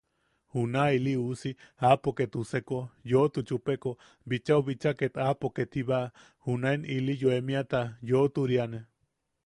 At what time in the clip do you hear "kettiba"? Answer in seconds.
5.55-5.99